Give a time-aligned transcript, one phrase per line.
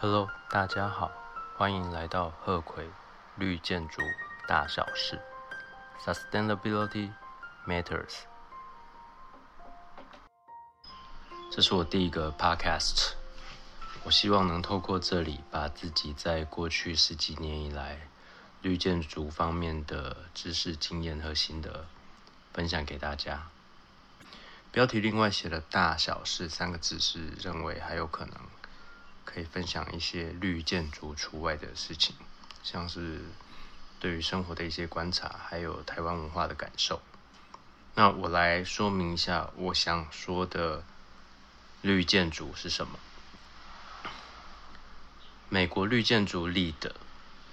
[0.00, 1.10] Hello，大家好，
[1.56, 2.88] 欢迎来到鹤葵
[3.34, 4.00] 绿建筑
[4.46, 5.20] 大小事
[6.00, 7.10] ，Sustainability
[7.66, 8.18] Matters。
[11.50, 13.14] 这是我第一个 Podcast，
[14.04, 18.08] 我希望能透过这里把自己在过去十几年以来
[18.62, 21.86] 绿建筑方面的知识、经验和心得
[22.52, 23.48] 分享给大家。
[24.70, 28.36] 标题另外写了“大小事”三个字，是认为还有可能。
[29.30, 32.14] 可以分享一些绿建筑除外的事情，
[32.62, 33.20] 像是
[34.00, 37.02] 对于生活的一些观察，还有台湾文化的感受。
[37.94, 40.82] 那我来说明一下我想说的
[41.82, 42.98] 绿建筑是什么。
[45.50, 46.92] 美国绿建筑 LEED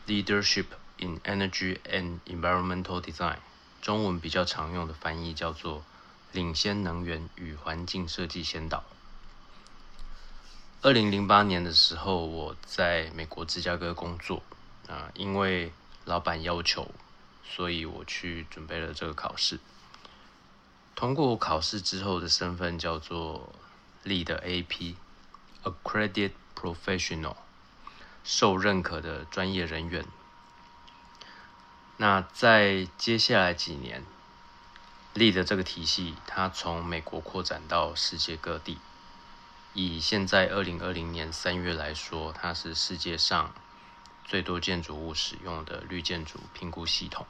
[0.07, 0.67] Leadership
[0.97, 3.39] in Energy and Environmental Design，
[3.81, 5.83] 中文比较常用的翻译叫做
[6.31, 8.85] 领先能源与环境设计先导。
[10.85, 14.43] 二零零八年的时候，我在美国芝加哥工作
[14.87, 15.73] 啊，因为
[16.03, 16.91] 老板要求，
[17.43, 19.59] 所以我去准备了这个考试。
[20.93, 23.51] 通过考试之后的身份叫做
[24.03, 24.25] Lead
[25.63, 27.37] AP，Accredited Professional，
[28.23, 30.05] 受认可的专业人员。
[31.97, 34.05] 那在接下来几年
[35.15, 38.77] ，Lead 这个体系，它从美国扩展到世界各地。
[39.75, 43.53] 以现在二零二零年三月来说，它是世界上
[44.23, 47.27] 最多建筑物使用的绿建筑评估系统，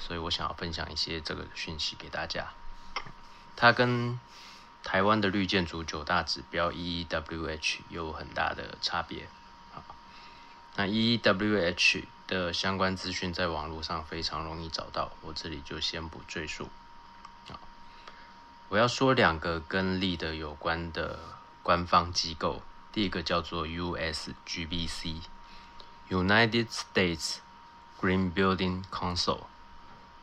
[0.00, 2.48] 所以我想要分享一些这个讯息给大家。
[3.54, 4.18] 它跟
[4.82, 9.28] 台湾的绿建筑九大指标 EEWH 有很大的差别。
[10.74, 16.68] 那 EEWH 的相关资讯在网络上非常容易找到，我这里就先不赘述。
[18.72, 21.18] 我要说两个跟力的有关的
[21.62, 27.40] 官方机构，第一个叫做 USGBC（United States
[28.00, 29.40] Green Building Council，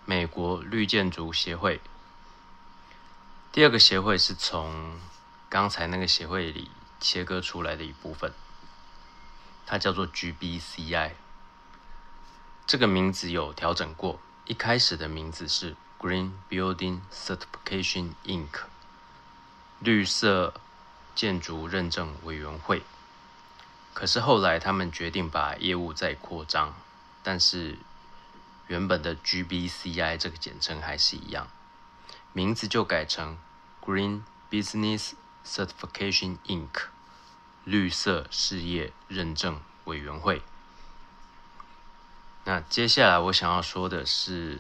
[0.04, 1.80] 美国绿建筑协会）。
[3.54, 5.00] 第二个协会是从
[5.48, 8.34] 刚才那个协会里切割出来的一部分，
[9.68, 11.12] 它叫做 GBCI。
[12.66, 15.76] 这个名字有调整过，一开始的名字是。
[16.02, 18.62] Green Building Certification Inc.
[19.80, 20.54] 绿色
[21.14, 22.84] 建筑认证委员会。
[23.94, 26.74] 可是后来他们决定把业务再扩张，
[27.22, 27.78] 但是
[28.68, 31.50] 原本的 GBCI 这个简称还是一样，
[32.32, 33.38] 名字就改成
[33.82, 35.12] Green Business
[35.46, 36.84] Certification Inc.
[37.66, 40.44] 绿色事业认证委员会。
[42.46, 44.58] 那接下来我想要说的是。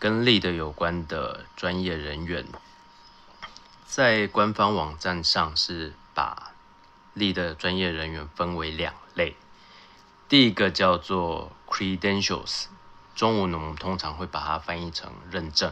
[0.00, 2.46] 跟力的有关的专业人员，
[3.84, 6.52] 在官方网站上是把
[7.12, 9.36] 力的专业人员分为两类。
[10.26, 12.64] 第一个叫做 credentials，
[13.14, 15.70] 中文呢我们通常会把它翻译成认证。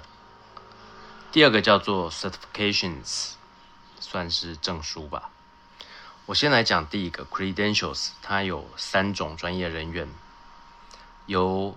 [1.33, 3.31] 第二个叫做 certifications，
[3.99, 5.31] 算是证书吧。
[6.27, 10.07] 我先来讲第一个 credentials，它有三种专业人员，
[11.25, 11.75] 由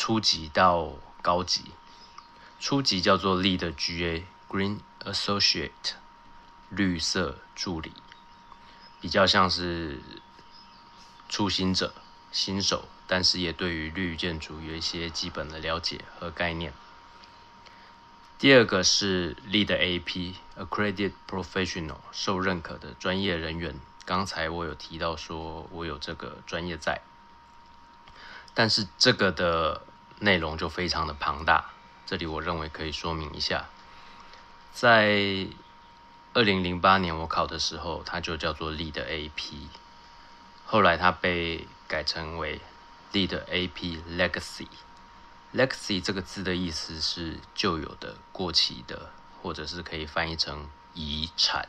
[0.00, 1.72] 初级到高级，
[2.58, 5.70] 初级叫做 Lead GA Green Associate
[6.70, 7.92] 绿色助理，
[8.98, 10.00] 比较像是
[11.28, 11.92] 初心者、
[12.32, 16.72] 新手，但是也对于绿建筑有一些基本的了解和概念。
[18.38, 23.78] 第二个是 Lead AP Accredited Professional 受认可的专业人员。
[24.06, 27.02] 刚才我有提到说我有这个专业在，
[28.54, 29.82] 但是这个的。
[30.20, 31.70] 内容就非常的庞大，
[32.06, 33.68] 这里我认为可以说明一下，
[34.72, 35.46] 在
[36.32, 39.68] 二零零八年我考的时候，它就叫做 Lead AP，
[40.64, 42.60] 后来它被改成为
[43.12, 49.10] Lead AP Legacy，Legacy 这个字的意思是旧有的、过期的，
[49.42, 51.68] 或者是可以翻译成遗产，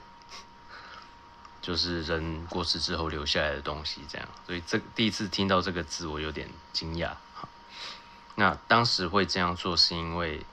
[1.62, 7.14] 就是人过世之后留下来的东西这样，所以这第一次听到这个字，我有点惊讶。
[8.42, 10.44] 那当时会这样做，是因为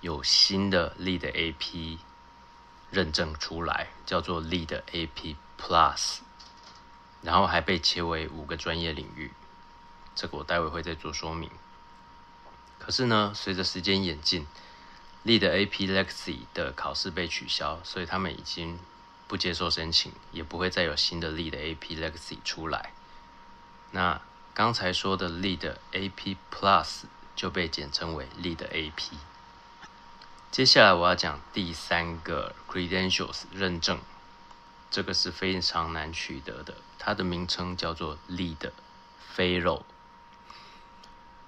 [0.00, 1.98] 有新的 Lead AP
[2.90, 6.20] 认证出来，叫做 Lead AP Plus，
[7.20, 9.30] 然后还被切为五个专业领域，
[10.14, 11.50] 这个我待会会再做说明。
[12.78, 14.46] 可是呢，随着时间演进
[15.26, 18.78] ，Lead AP Legacy 的考试被取消，所以他们已经
[19.28, 22.94] 不接受申请，也不会再有新的 Lead AP Legacy 出来。
[23.90, 24.22] 那
[24.54, 27.02] 刚才说的 Lead AP Plus。
[27.34, 29.12] 就被简称为 Lead AP。
[30.50, 33.98] 接下来我要讲第三个 Credentials 认证，
[34.90, 36.76] 这个是非常难取得的。
[36.98, 38.70] 它的名称叫做 LEED
[39.32, 39.84] 飞肉。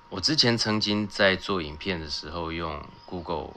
[0.09, 3.55] 我之前曾经在做影片的时候用 Google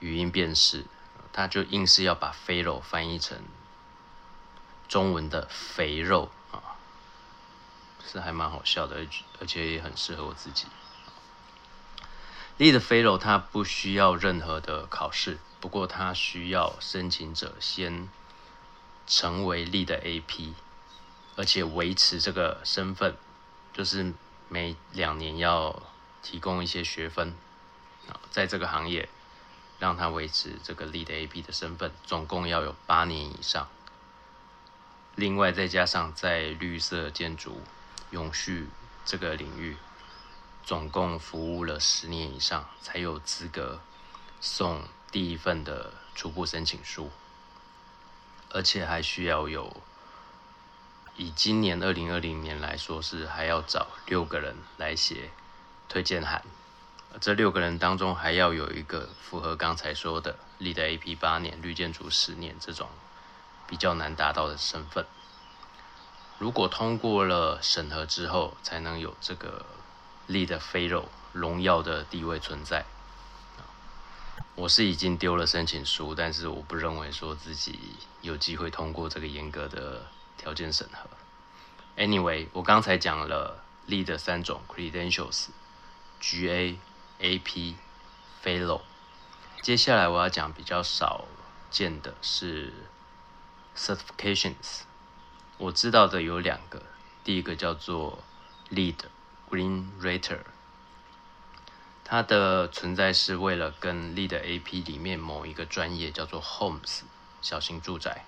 [0.00, 0.86] 语音辨识，
[1.32, 3.38] 它就硬是要把飞肉翻译成
[4.88, 6.76] 中文的肥肉啊，
[8.06, 9.06] 是还蛮好笑的，
[9.40, 10.66] 而且也很适合我自己。
[12.58, 18.08] Lead Fellow 它不需要任何的考试，不过它需要申请者先。
[19.08, 20.52] 成为力的 AP，
[21.36, 23.16] 而且维持这个身份，
[23.72, 24.12] 就是
[24.48, 25.80] 每两年要
[26.24, 27.32] 提供一些学分，
[28.32, 29.08] 在这个行业
[29.78, 33.68] 让他维持这个力的 AP 的身份，总共要有八年以上。
[35.14, 37.62] 另外再加上在绿色建筑
[38.10, 38.66] 永续
[39.04, 39.76] 这个领域，
[40.66, 43.78] 总共服务了十年以上，才有资格
[44.40, 44.82] 送
[45.12, 47.12] 第一份的初步申请书。
[48.50, 49.76] 而且还需要有，
[51.16, 55.30] 以今年二零二零年来说，是还要找六个人来写
[55.88, 56.42] 推荐函。
[57.20, 62.88] 这六个人当中，还要有一个符合刚才说的立的 AP 八年、绿建筑十年这种
[63.68, 65.06] 比较难达到的身份。
[66.38, 69.64] 如果通过了审核之后，才能有这个
[70.26, 72.84] 立的飞肉荣耀的地位存在。
[74.54, 77.78] 我是已经丢了申请书，但是我不认为说自己
[78.22, 80.06] 有机会通过这个严格的
[80.38, 82.02] 条件审核。
[82.02, 86.76] Anyway，我刚才讲了立的三种 credentials：GA、
[87.20, 87.74] AP、
[88.42, 88.80] Fellow。
[89.62, 91.24] 接下来我要讲比较少
[91.70, 92.72] 见的是
[93.76, 94.82] certifications。
[95.58, 96.82] 我知道的有两个，
[97.24, 98.22] 第一个叫做
[98.70, 98.96] Lead
[99.50, 100.40] Green Rater。
[102.08, 107.00] 它的存在是为了跟 Lead AP 里面某一个专业叫做 Homes
[107.42, 108.24] 小型住宅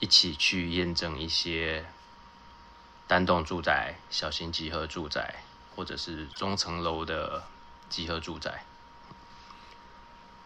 [0.00, 1.84] 一起去验证一些
[3.06, 5.44] 单栋住宅、小型集合住宅
[5.76, 7.44] 或者是中层楼的
[7.88, 8.64] 集合住宅。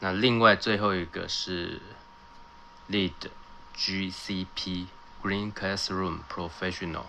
[0.01, 1.81] 那另外最后一个是
[2.91, 3.31] Lead
[3.75, 4.89] GCP
[5.23, 7.07] Green Classroom Professional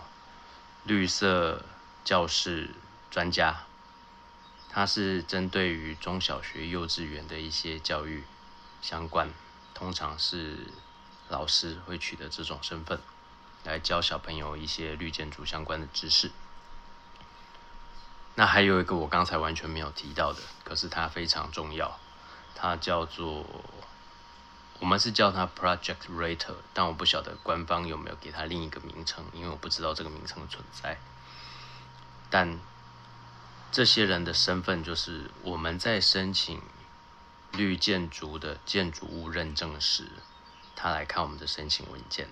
[0.84, 1.62] 绿色
[2.06, 2.70] 教室
[3.10, 3.64] 专家。
[4.70, 8.22] 他是针对于中小学、幼稚园的一些教育
[8.80, 9.28] 相关，
[9.74, 10.68] 通常是
[11.28, 13.00] 老师会取得这种身份，
[13.64, 16.30] 来教小朋友一些绿建筑相关的知识。
[18.36, 21.98] 那还有一个我刚才完全没有提到的，可是它非常重要，
[22.54, 23.44] 它叫做
[24.78, 31.00] 我们是叫它 Project Rater，但我不晓得官方有没有给它另一个名称，因为我不知道这个名称的存在，
[32.36, 32.58] 但。
[33.72, 36.62] 这些人的身份就是我们在申请
[37.52, 40.04] 绿建筑的建筑物认证时，
[40.74, 42.28] 他来看我们的申请文件。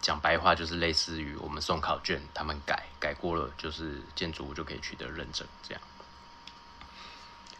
[0.00, 5.46] 讲白话就是类似于我们送考卷，他们改改过了，就是建筑物就可以取得认证。
[5.62, 5.82] 这样。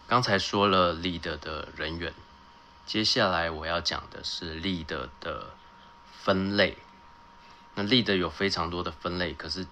[0.07, 2.15] 刚才说了 lead 的人员，
[2.87, 5.55] 接下来我要讲的是 lead 的
[6.23, 6.79] 分类。
[7.75, 9.67] 那 lead 有非常多的分类，可是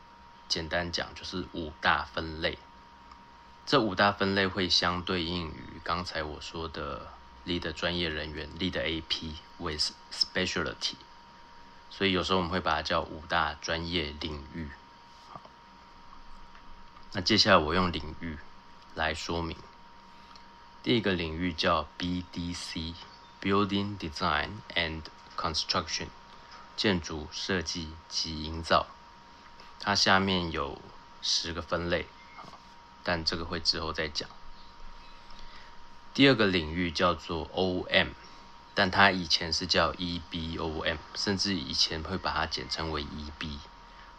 [0.50, 2.58] 简单讲就是五大分类。
[3.64, 7.06] 这五大分类会相对应于刚才我说的
[7.47, 10.97] lead 专业人员 lead AP with specialty，
[11.88, 14.69] 所以有时候我们会把它叫五大专业领域。
[15.31, 15.41] 好，
[17.13, 18.36] 那接下来我用领域
[18.96, 19.56] 来说明。
[20.82, 25.03] 第一个领域叫 BDC，Building Design and
[25.36, 26.08] Construction，
[26.77, 28.89] 建筑设计及营造。
[29.81, 30.81] 它下面有
[31.20, 32.06] 十个分类。
[33.03, 34.29] 但这个会之后再讲。
[36.13, 38.08] 第二个领域叫做 OM，
[38.75, 43.58] 但它以前是叫 EBOM，甚至以前会把它简称为 EB。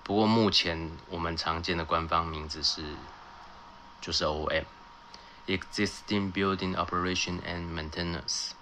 [0.04, 2.96] 不过目前我们常见的官方名字是
[4.02, 8.54] 就是 OM，Existing Building Operation and Maintenance，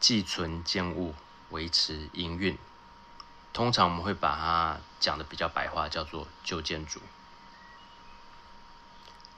[0.00, 1.14] 寄存建物
[1.50, 2.56] 维持营运。
[3.56, 7.00] 通常我们会把它讲的比较白话，叫做旧建筑。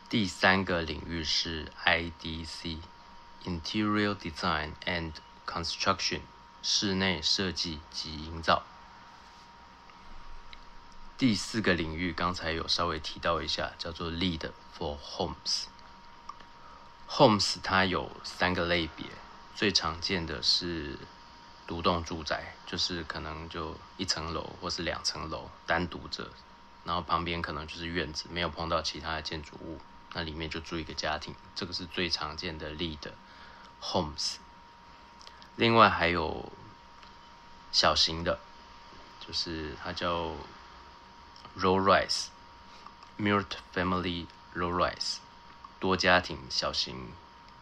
[0.08, 5.12] 第三个领域是 IDC，Interior Design and
[5.46, 6.22] Construction，
[6.64, 8.64] 室内设计及营造。
[11.16, 15.66] 第四个领域刚才有稍微提到一下，叫做 Lead for Homes。
[17.08, 19.06] Homes 它有三个类别，
[19.54, 20.98] 最常见的是
[21.68, 26.28] 独栋住宅，就是可能就一层楼或是两层楼单独着，
[26.82, 29.78] 然后旁边可能就是院子，没有碰到其他的建筑物。
[30.14, 33.12] 那里面就住一个家庭，这个是最常见的 lead
[33.82, 34.36] homes。
[35.56, 36.50] 另外还有
[37.70, 38.40] 小型的，
[39.20, 40.34] 就是它叫
[41.58, 41.78] Row
[43.18, 45.18] Rise，Multi-family Row Rise，
[45.78, 47.12] 多家庭小型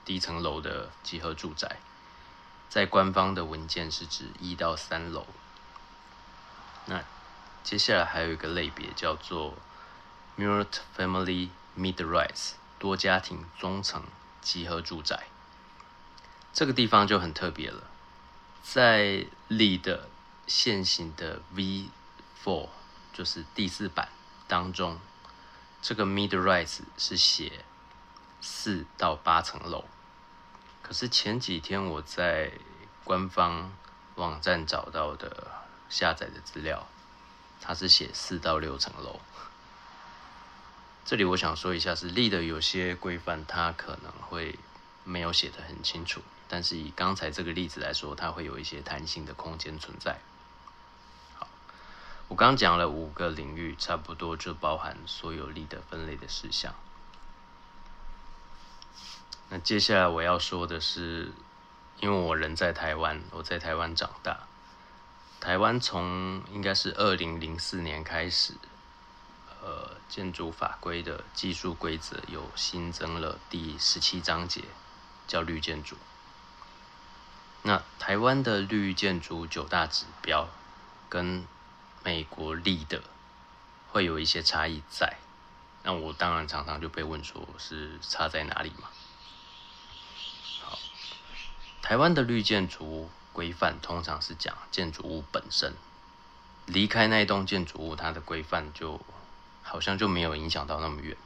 [0.04, 1.80] 低层楼的集合住宅，
[2.68, 5.26] 在官方的文件是指一到三楼。
[6.86, 7.02] 那
[7.64, 9.54] 接下来还有一个类别叫做
[10.38, 14.04] Multi-family Mid-Rise，多家庭中层
[14.40, 15.24] 集合住宅。
[16.52, 17.84] 这个地方就很特别了。
[18.62, 20.08] 在力的
[20.46, 22.68] 现行的 V4，
[23.12, 24.08] 就是第四版
[24.46, 25.00] 当中，
[25.82, 27.64] 这个 Mid Rise 是写
[28.40, 29.84] 四到八层楼。
[30.86, 32.52] 可是前几天我在
[33.02, 33.72] 官方
[34.14, 35.50] 网站找到的
[35.88, 36.86] 下载的资料，
[37.60, 39.18] 它是写四到六层楼。
[41.04, 44.56] 这里我想说一下，是力的有些规范，它可能会
[45.02, 46.22] 没有写的很清楚。
[46.46, 50.20] 但是以刚才这个例子来说，它会有一些弹性的空间存在。
[51.34, 51.48] 好，
[52.28, 56.72] 我刚讲了五个领域，差不多就包含所有力的分类的事项。
[59.48, 61.32] 那接下来我要说的是，
[62.00, 64.40] 因为我人在台湾，我在台湾长大，
[65.40, 68.54] 台湾从应该是二零零四年开始，
[69.62, 74.64] 呃，建筑法规的技术规则有新增了第十七章节，
[75.28, 75.96] 叫绿建筑。
[77.62, 80.48] 那台湾的绿建筑九大指标，
[81.08, 81.46] 跟
[82.02, 83.02] 美国立的
[83.92, 85.16] 会有一些差异在。
[85.84, 88.88] 那我当然常常就被问说，是差在哪里嘛？
[91.86, 95.72] 台湾的绿建筑规范通常是讲建筑物本身，
[96.66, 99.00] 离开那一栋建筑物，它的规范就
[99.62, 101.16] 好像就没有影响到那么远。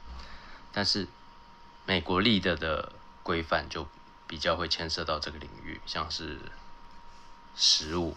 [0.71, 1.07] 但是
[1.87, 2.91] 美国立的的
[3.23, 3.87] 规范就。
[4.27, 6.39] 比较会牵涉到这个领域，像是
[7.53, 8.15] 食物。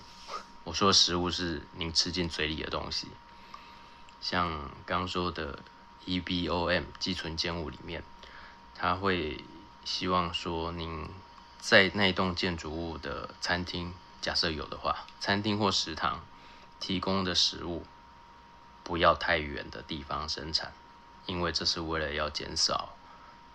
[0.63, 3.09] 我说食物是您吃进嘴里的东西，
[4.21, 5.59] 像刚说的
[6.07, 8.05] EBOM 寄存建物里面，
[8.77, 9.45] 他会
[9.85, 11.09] 希望说您
[11.67, 16.21] 在那栋建筑物的餐厅，假设有的话，餐厅或食堂
[16.79, 17.87] 提供的食物
[18.83, 20.75] 不要太远的地方生产，
[21.25, 22.95] 因为这是为了要减少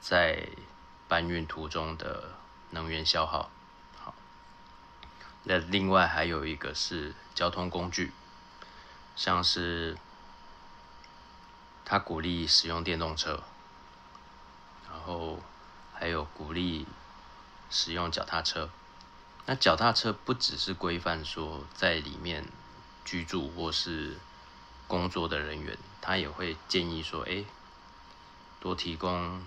[0.01, 0.49] 在
[1.07, 2.39] 搬运途中的。
[2.71, 3.49] 能源消耗，
[3.97, 4.13] 好。
[5.41, 8.13] 那另外还有一个是交通工具，
[9.15, 9.97] 像是
[11.83, 13.41] 他鼓励使用电动车，
[14.87, 15.39] 然后
[15.95, 16.85] 还有鼓励
[17.69, 18.69] 使用脚踏车。
[19.45, 22.45] 那脚踏车不只是规范说在里面
[23.03, 24.17] 居住或是
[24.87, 27.45] 工作的人员，他也会建议说，哎，
[28.59, 29.43] 多提供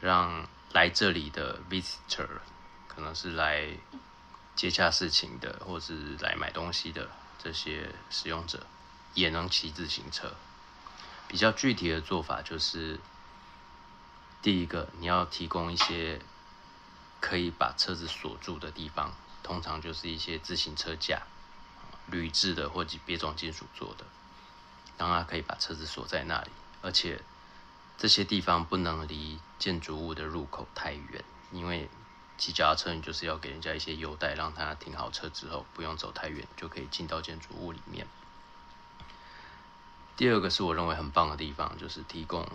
[0.00, 0.46] 让。
[0.72, 2.28] 来这里的 visitor
[2.86, 3.66] 可能是来
[4.54, 8.66] 接洽事情的，或是来买东西的这些使用者，
[9.14, 10.34] 也能骑自行车。
[11.26, 13.00] 比较具体的做法就是，
[14.42, 16.20] 第一个你要提供一些
[17.20, 21.22] 可以把车子锁住的地方，通常就是一些自行车架，
[22.06, 24.04] 铝制的或者别种金属做的，
[24.98, 26.50] 让它可以把车子锁在那里，
[26.82, 27.22] 而且。
[27.98, 31.88] 这些地方不能离建筑物的入口太远，因为
[32.36, 38.06] 骑脚踏车你就是要给人家一些优待，让他停好车之后不用走太远就可以进到建筑物里面。
[40.14, 42.46] 第二个是我认为很棒的地方，就是提供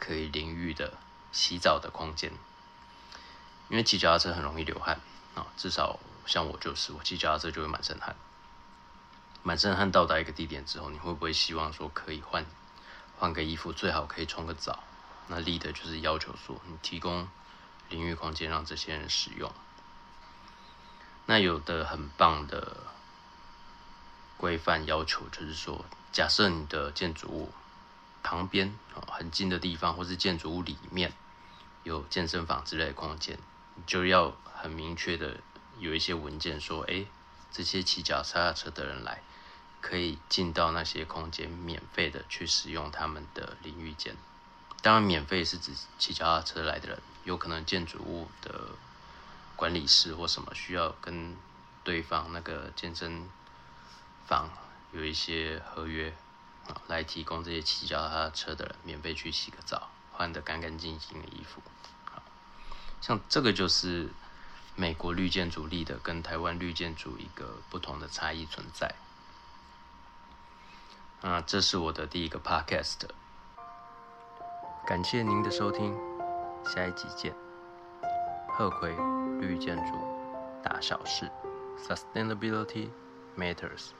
[0.00, 0.98] 可以淋浴的
[1.30, 2.32] 洗澡的空间，
[3.68, 5.00] 因为骑脚踏车很容易流汗
[5.34, 8.16] 啊，至少像我就是，我骑脚踏车就会满身汗，
[9.42, 12.44] 满身汗到达一个地点之后，你会不会希望说可以换？
[13.18, 14.84] 换个衣服最好可以冲个澡，
[15.26, 17.28] 那立的就是要求说你提供
[17.88, 19.52] 淋浴空间让这些人使用。
[21.26, 22.76] 那有的很棒的
[24.36, 27.52] 规范要求就是说，假设你的建筑物
[28.22, 31.12] 旁边很近的地方，或是建筑物里面
[31.82, 33.36] 有健身房之类的空间，
[33.86, 35.38] 就要很明确的
[35.78, 37.06] 有一些文件说，哎，
[37.50, 39.22] 这些骑脚踏车的人来。
[39.80, 44.16] 可以进到那些空间，免费的去使用他们的淋浴间。
[44.82, 45.70] 当然，免费是指
[46.00, 48.70] 骑脚踏车来的人，有可能建筑物的
[49.54, 51.36] 管理室或什么需要跟
[51.84, 53.30] 对方那个健身
[54.26, 54.50] 房
[54.90, 56.12] 有一些合约，
[56.88, 61.62] 来提供这些骑脚踏车的人免费去洗个澡，换得干干净净的衣服。
[63.00, 64.08] 像这个就是
[64.74, 68.94] 美国绿建筑立的跟台湾绿建筑一个不同的差异存在。
[71.20, 73.00] 啊，这是我的第一个 podcast，
[74.86, 75.96] 感谢您的收听，
[76.64, 77.34] 下一集见。
[78.50, 78.94] 贺葵
[79.40, 79.92] 绿建筑
[80.62, 81.30] 大小事
[81.78, 82.88] ，Sustainability
[83.36, 83.90] matters。